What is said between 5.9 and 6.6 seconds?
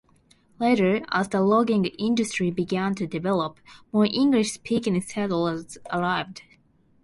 arrived.